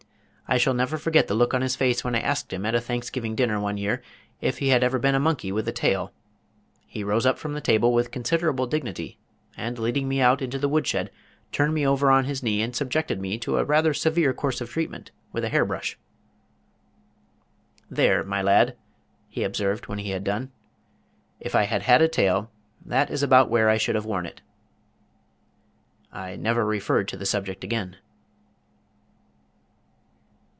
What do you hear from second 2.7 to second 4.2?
a Thanksgiving dinner one year